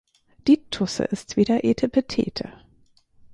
Die 0.47 0.67
Tusse 0.71 1.03
ist 1.03 1.37
wieder 1.37 1.63
etepetete. 1.63 2.51